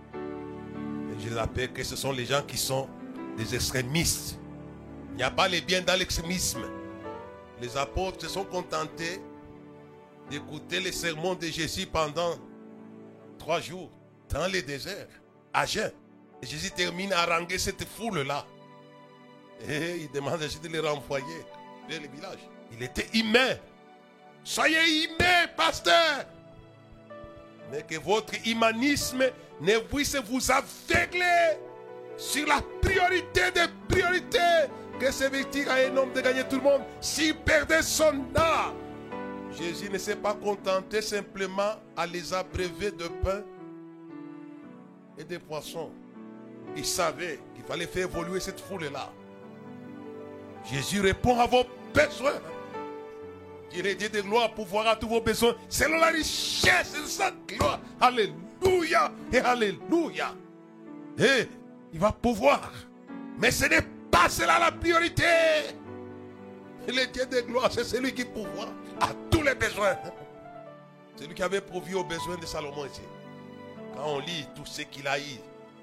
[1.22, 2.88] Je les appelle que ce sont les gens qui sont
[3.36, 4.38] des extrémistes.
[5.10, 6.64] Il n'y a pas les biens dans l'extrémisme.
[7.60, 9.20] Les apôtres se sont contentés
[10.30, 12.36] d'écouter les sermons de Jésus pendant
[13.38, 13.90] trois jours
[14.28, 15.08] dans le désert,
[15.52, 15.90] à jeun.
[16.42, 18.46] Et Jésus termine à haranguer cette foule-là.
[19.68, 21.44] Et il demande à Jésus de les renvoyer
[21.88, 22.38] vers le village.
[22.72, 23.56] Il était humain.
[24.42, 26.24] Soyez humain, pasteur.
[27.70, 29.24] Mais que votre humanisme
[29.60, 31.58] ne puisse vous aveugler
[32.16, 34.38] sur la priorité des priorités
[34.98, 38.74] que c'est victime à un homme de gagner tout le monde s'il perdait son âme.
[39.58, 43.42] Jésus ne s'est pas contenté simplement à les abreuver de pain
[45.18, 45.90] et de poissons.
[46.76, 49.10] Il savait qu'il fallait faire évoluer cette foule-là.
[50.70, 52.40] Jésus répond à vos besoins.
[53.74, 57.06] Il est Dieu de gloire pour voir à tous vos besoins selon la richesse de
[57.06, 57.80] sa gloire.
[58.00, 60.34] Alléluia et Alléluia.
[61.18, 61.48] Et
[61.92, 62.72] il va pouvoir.
[63.38, 65.24] Mais ce n'est pas cela la priorité.
[66.88, 68.68] Le Dieu de gloire, c'est celui qui pouvoir
[69.00, 69.96] à tous les besoins.
[71.14, 73.02] C'est lui qui avait pourvu aux besoins de Salomon ici.
[73.94, 75.22] Quand on lit tout ce qu'il a eu,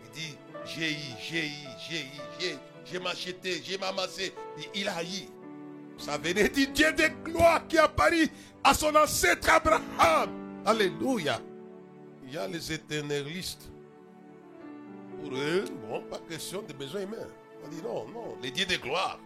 [0.03, 4.33] il dit j'ai eu, j'ai eu, j'ai eu, j'ai j'ai m'acheté, j'ai m'amassé.
[4.73, 5.27] Il a eu.
[5.97, 8.29] Ça venait du Dieu de gloire qui apparut
[8.63, 10.29] à son ancêtre Abraham.
[10.65, 11.39] Alléluia.
[12.25, 13.69] Il y a les éternistes.
[15.21, 17.27] Pour eux, bon, pas question de besoins humains.
[17.63, 19.19] On dit non, non, les dieux de gloire.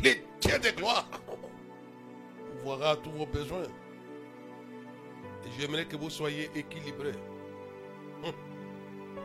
[0.00, 1.08] Les dieux de gloire.
[2.64, 3.62] Vous verra tous vos besoins.
[3.62, 7.12] Et j'aimerais que vous soyez équilibrés.
[8.24, 8.32] Hum.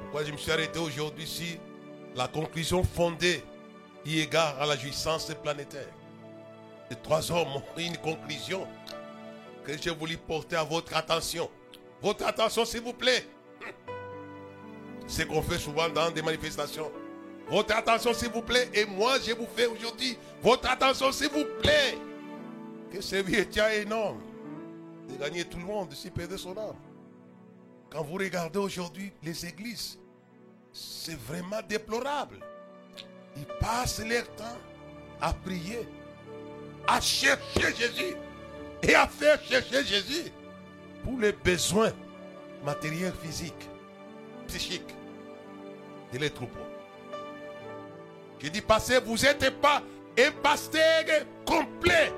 [0.03, 1.59] Pourquoi je me suis arrêté aujourd'hui ici
[2.15, 3.43] La conclusion fondée,
[4.05, 5.89] y égard à la jouissance planétaire?
[7.01, 8.67] Trois hommes ont une conclusion
[9.63, 11.49] que j'ai voulu porter à votre attention.
[12.01, 13.25] Votre attention, s'il vous plaît.
[15.07, 16.91] C'est qu'on fait souvent dans des manifestations.
[17.49, 18.69] Votre attention, s'il vous plaît.
[18.73, 20.17] Et moi, je vous fais aujourd'hui.
[20.41, 21.97] Votre attention, s'il vous plaît.
[22.91, 24.21] Que ce est énorme.
[25.09, 26.75] De gagner tout le monde, de s'y perdre son âme.
[27.89, 29.99] Quand vous regardez aujourd'hui les églises,
[30.71, 32.39] c'est vraiment déplorable.
[33.37, 34.57] Ils passent leur temps
[35.21, 35.87] à prier,
[36.87, 38.15] à chercher Jésus
[38.81, 40.31] et à faire chercher Jésus
[41.03, 41.91] pour les besoins
[42.63, 43.69] matériels, physiques,
[44.47, 44.93] psychiques
[46.11, 46.59] de les troupeaux.
[48.39, 49.81] Je dis, pasteur, vous n'êtes pas
[50.19, 51.03] un pasteur
[51.45, 52.11] complet.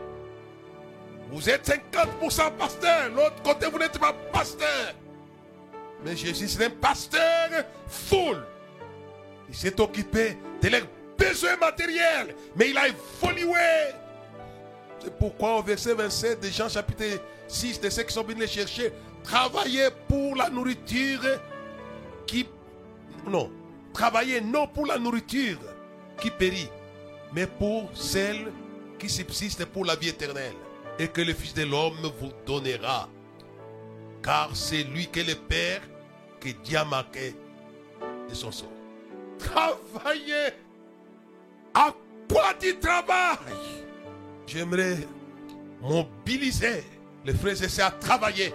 [1.29, 3.09] Vous êtes 50% pasteur.
[3.15, 4.93] L'autre côté, vous n'êtes pas pasteur.
[6.03, 7.49] Mais Jésus, c'est un pasteur
[7.87, 8.43] full.
[9.49, 12.35] Il s'est occupé de leurs besoins matériels.
[12.55, 13.53] Mais il a évolué.
[15.19, 18.93] Pourquoi au verset 27 de Jean chapitre 6, de ceux qui sont venus les chercher,
[19.23, 21.21] travaillez pour la nourriture
[22.27, 22.47] qui...
[23.27, 23.51] Non,
[23.93, 25.59] travaillez non pour la nourriture
[26.19, 26.69] qui périt,
[27.33, 28.51] mais pour celle
[28.99, 30.53] qui subsiste pour la vie éternelle.
[30.97, 33.09] Et que le Fils de l'homme vous donnera
[34.25, 35.81] car c'est lui qui est le Père
[36.39, 37.35] que Dieu a marqué
[38.27, 38.71] de son sort.
[39.37, 40.49] Travailler.
[41.75, 41.93] À
[42.27, 43.84] quoi tu travailles?
[44.47, 44.97] J'aimerais
[45.81, 46.83] mobiliser
[47.25, 48.53] les frères et sœurs à travailler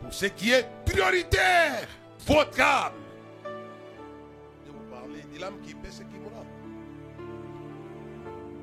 [0.00, 1.86] pour ce qui est prioritaire.
[2.26, 2.92] Votre âme.
[4.64, 6.44] Je vous parler de l'âme qui paie ce qui mourra.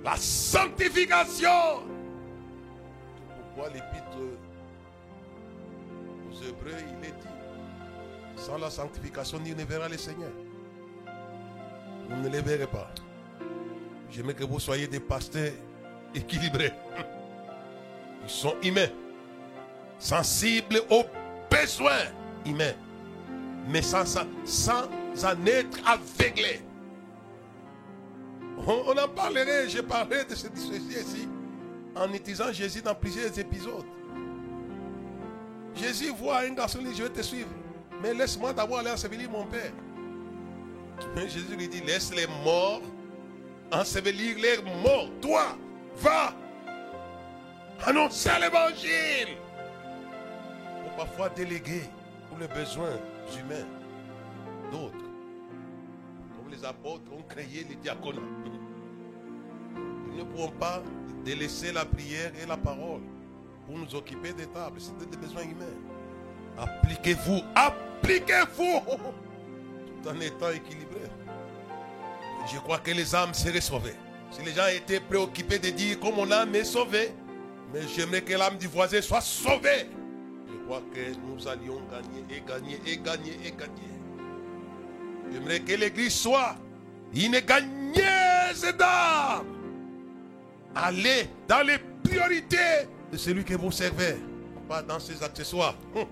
[0.03, 1.83] La sanctification.
[3.55, 4.49] Pourquoi l'épître aux
[6.41, 10.31] Hébreux, il est dit, sans la sanctification, ni ne verra le Seigneur.
[12.09, 12.89] Vous ne les verrez pas.
[14.09, 15.51] J'aimerais que vous soyez des pasteurs
[16.15, 16.73] équilibrés.
[18.23, 18.89] Ils sont humains,
[19.97, 21.03] sensibles aux
[21.49, 22.05] besoins
[22.45, 22.73] humains,
[23.67, 24.05] mais sans,
[24.45, 24.83] sans
[25.23, 26.61] en être aveuglés.
[28.67, 31.27] On, en parlerait, j'ai parlé de cette ici
[31.95, 33.85] en utilisant Jésus dans plusieurs épisodes.
[35.75, 37.49] Jésus voit un garçon, il dit, je vais te suivre.
[38.01, 39.71] Mais laisse-moi d'abord aller ensevelir mon père.
[41.15, 42.81] Jésus lui dit, laisse les morts
[43.71, 45.09] ensevelir les morts.
[45.21, 45.57] Toi,
[45.99, 46.33] va
[47.85, 49.37] annoncer l'évangile.
[50.83, 51.83] Pour parfois déléguer
[52.29, 52.97] pour les besoins
[53.37, 53.67] humains
[54.71, 54.95] d'autres.
[56.35, 58.21] Comme les apôtres ont créé les diaconats.
[59.75, 60.81] Nous ne pouvons pas
[61.23, 63.01] délaisser la prière et la parole
[63.65, 64.79] pour nous occuper des tables.
[64.79, 65.65] C'est des besoins humains.
[66.57, 68.81] Appliquez-vous, appliquez-vous
[70.03, 71.01] tout en étant équilibré.
[72.51, 73.95] Je crois que les âmes seraient sauvées.
[74.31, 77.11] Si les gens étaient préoccupés de dire comment mon âme est sauvée,
[77.73, 79.87] mais j'aimerais que l'âme du voisin soit sauvée.
[80.47, 83.89] Je crois que nous allions gagner et gagner et gagner et gagner.
[85.31, 86.55] J'aimerais que l'église soit
[87.13, 89.45] une gagneuse d'âme.
[90.75, 94.17] Allez dans les priorités de celui que vous servez,
[94.67, 95.75] pas dans ses accessoires.
[95.95, 96.05] Hum.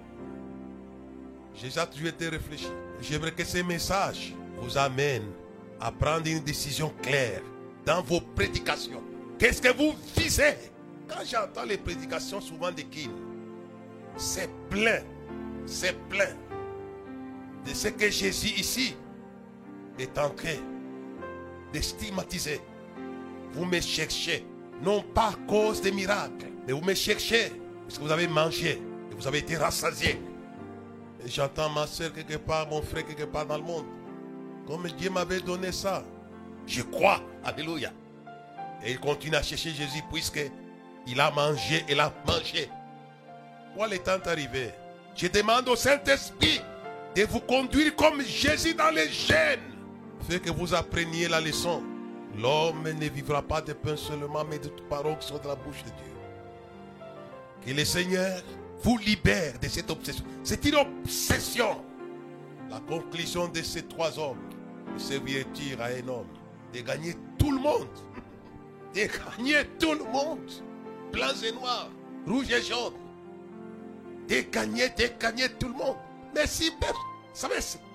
[1.55, 2.67] J'ai toujours été réfléchi.
[3.01, 5.31] J'aimerais que ces messages vous amènent
[5.79, 7.41] à prendre une décision claire
[7.87, 9.01] dans vos prédications.
[9.39, 10.57] Qu'est-ce que vous visez?
[11.07, 13.11] Quand j'entends les prédications souvent de Kim,
[14.17, 14.99] c'est plein,
[15.65, 16.35] c'est plein
[17.65, 18.93] de ce que Jésus ici
[19.97, 20.57] est en train
[21.73, 22.59] de stigmatiser.
[23.53, 24.45] Vous me cherchez,
[24.83, 28.81] non pas à cause des miracles, mais vous me cherchez parce que vous avez mangé
[29.11, 30.19] et vous avez été rassasié.
[31.25, 33.85] J'entends ma soeur quelque part, mon frère quelque part dans le monde.
[34.67, 36.03] Comme Dieu m'avait donné ça.
[36.67, 37.21] Je crois.
[37.43, 37.91] Alléluia.
[38.83, 40.39] Et il continue à chercher Jésus puisque
[41.07, 42.69] il a mangé, il a mangé.
[43.75, 44.71] Voilà le temps arrivé?
[45.15, 46.61] Je demande au Saint-Esprit
[47.15, 49.59] de vous conduire comme Jésus dans les gènes.
[50.29, 51.81] Fait que vous appreniez la leçon.
[52.37, 55.83] L'homme ne vivra pas de pain seulement, mais de toutes paroles qui de la bouche
[55.83, 56.15] de Dieu.
[57.65, 58.41] Que le Seigneur
[58.81, 60.23] vous libère de cette obsession.
[60.43, 61.81] C'est une obsession.
[62.69, 64.37] La conclusion de ces trois hommes
[64.97, 65.45] servir
[65.79, 66.27] à un homme,
[66.73, 67.87] de gagner tout le monde,
[68.93, 70.51] de gagner tout le monde,
[71.11, 71.89] blancs et noirs,
[72.27, 72.93] rouges et jaunes,
[74.27, 75.97] de gagner, de gagner tout le monde.
[76.35, 76.71] Mais si,
[77.33, 77.47] ça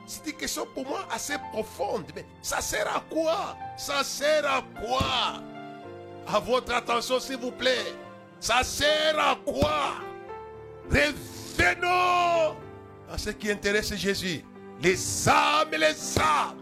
[0.06, 3.56] c'est une question pour moi assez profonde, mais ça sert à quoi?
[3.76, 5.42] Ça sert à quoi?
[6.26, 7.94] À votre attention, s'il vous plaît.
[8.40, 9.94] Ça sert à quoi?
[10.90, 12.56] Revenons
[13.10, 14.44] à ce qui intéresse Jésus.
[14.80, 16.61] Les âmes les âmes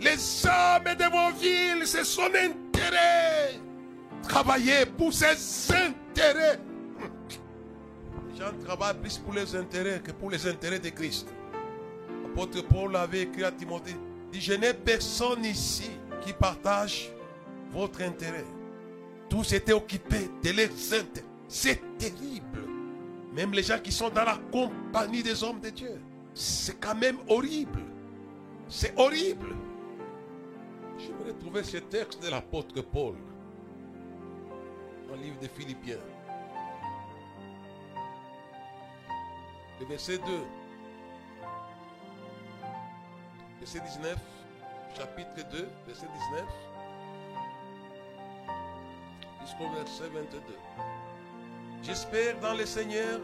[0.00, 3.60] les hommes de vos villes, c'est son intérêt.
[4.22, 6.60] Travaillez pour ses intérêts.
[8.30, 11.28] Les gens travaillent plus pour les intérêts que pour les intérêts de Christ.
[12.22, 13.96] L'apôtre Paul avait écrit à Timothée,
[14.32, 15.90] je n'ai personne ici
[16.22, 17.10] qui partage
[17.72, 18.44] votre intérêt.
[19.28, 21.26] Tous étaient occupés de leurs intérêts.
[21.48, 22.64] C'est terrible.
[23.32, 26.00] Même les gens qui sont dans la compagnie des hommes de Dieu.
[26.34, 27.80] C'est quand même horrible.
[28.68, 29.54] C'est horrible.
[31.00, 33.14] J'aimerais trouver ce texte de l'apôtre Paul
[35.08, 35.98] dans le livre de Philippiens.
[39.80, 40.24] Le verset 2.
[43.60, 44.16] Verset 19.
[44.96, 46.44] Chapitre 2, verset 19.
[49.42, 50.38] Jusqu'au verset 22.
[51.82, 53.20] J'espère dans le Seigneur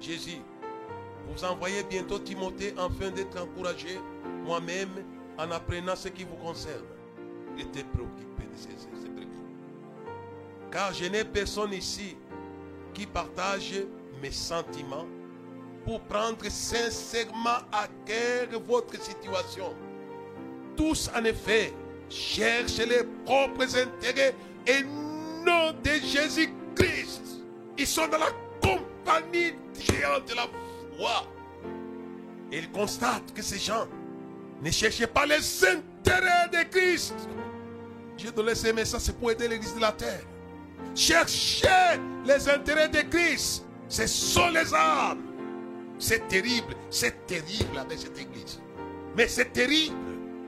[0.00, 0.40] Jésus
[1.28, 3.98] vous envoyez bientôt Timothée afin d'être encouragé
[4.44, 4.90] moi-même
[5.38, 6.84] en apprenant ce qui vous concerne.
[7.58, 9.08] Était préoccupé de ces, ces,
[10.70, 12.16] Car je n'ai personne ici
[12.92, 13.72] qui partage
[14.20, 15.06] mes sentiments
[15.84, 19.74] pour prendre sincèrement à cœur votre situation.
[20.76, 21.72] Tous, en effet,
[22.10, 24.34] cherchent les propres intérêts
[24.66, 24.82] et
[25.46, 27.22] non de Jésus-Christ.
[27.78, 30.46] Ils sont dans la compagnie géante de la
[30.98, 31.26] voit.
[32.52, 33.86] Et il constate que ces gens
[34.62, 37.14] ne cherchaient pas les intérêts de Christ.
[38.16, 40.22] J'ai donné ces messages, c'est pour aider l'église de la terre.
[40.94, 41.68] Cherchez
[42.24, 43.64] les intérêts de Christ.
[43.88, 45.22] Ce sont les âmes.
[45.98, 48.60] C'est terrible, c'est terrible avec cette église.
[49.16, 49.96] Mais c'est terrible.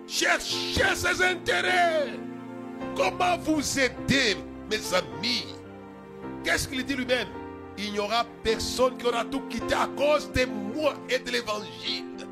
[0.06, 2.14] Cherchez ses intérêts.
[2.96, 4.36] Comment vous aider,
[4.70, 5.54] mes amis?
[6.44, 7.28] Qu'est-ce qu'il dit lui-même?
[7.76, 12.27] Il n'y aura personne qui aura tout quitté à cause de moi et de l'évangile.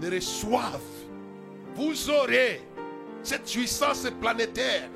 [0.00, 0.80] Ne reçoivent.
[1.74, 2.62] Vous aurez
[3.22, 4.88] cette puissance planétaire,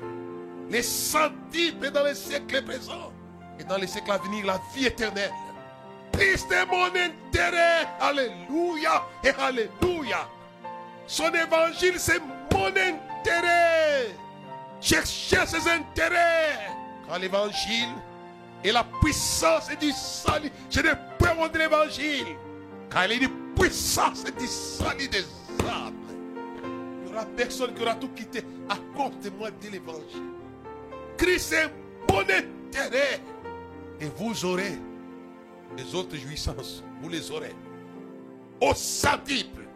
[0.69, 3.11] les centiples dans les siècles présents
[3.59, 5.31] et dans les siècles à venir, la vie éternelle.
[6.13, 7.87] Christ est mon intérêt.
[7.99, 10.27] Alléluia et Alléluia.
[11.07, 14.15] Son évangile, c'est mon intérêt.
[14.79, 16.59] Cherchez ses intérêts.
[17.07, 17.89] Car l'évangile
[18.63, 20.51] est la puissance du salut.
[20.69, 22.37] Je ne peux de l'évangile.
[22.89, 25.25] Car il est une puissance du salut des
[25.67, 25.93] âmes.
[26.63, 30.31] Il n'y aura personne qui aura tout quitté à cause de moi de l'évangile.
[31.17, 31.69] Christ est
[32.11, 33.21] mon intérêt.
[33.99, 34.77] Et vous aurez
[35.77, 36.83] les autres jouissances.
[37.01, 37.55] Vous les aurez.
[38.61, 39.67] Au centuple.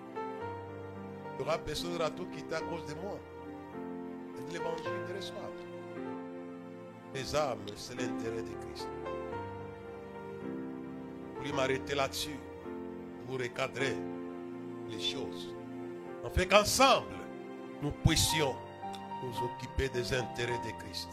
[1.34, 3.20] Il n'y aura personne qui aura tout quitté à cause de moi.
[4.38, 5.44] Et de l'évangile de reçoivent.
[7.14, 8.88] Les âmes, c'est l'intérêt de Christ.
[11.36, 12.38] Vous voulez m'arrêter là-dessus?
[13.28, 13.96] Vous recadrer
[14.90, 15.54] les choses.
[16.34, 17.16] Fait qu'ensemble,
[17.82, 18.56] nous puissions
[19.24, 21.10] nous occuper des intérêts de Christ.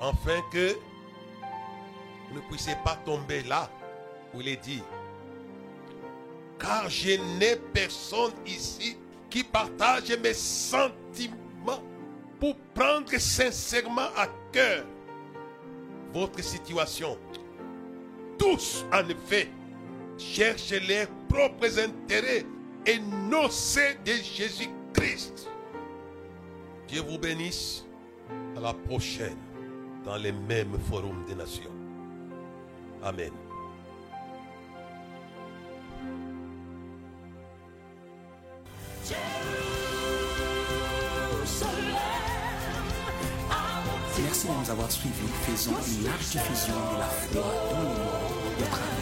[0.00, 0.76] Afin que
[2.28, 3.70] vous ne puissiez pas tomber là
[4.34, 4.82] où il est dit.
[6.58, 8.96] Car je n'ai personne ici
[9.30, 11.82] qui partage mes sentiments
[12.40, 14.84] pour prendre sincèrement à cœur
[16.12, 17.18] votre situation.
[18.38, 19.48] Tous, en effet,
[20.18, 22.44] cherchent leurs propres intérêts
[22.86, 25.48] et non ceux de Jésus-Christ.
[26.88, 27.84] Dieu vous bénisse.
[28.56, 29.38] À la prochaine
[30.04, 31.70] dans les mêmes forums des nations.
[33.02, 33.32] Amen.
[44.22, 45.14] Merci de nous avoir suivis.
[45.42, 47.40] Faisons une large diffusion de la foi
[47.72, 48.97] dans le monde